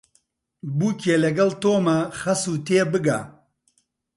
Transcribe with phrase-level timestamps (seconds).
[0.77, 3.19] بووکێ لەگەڵ تۆمە خەسوو تێبگە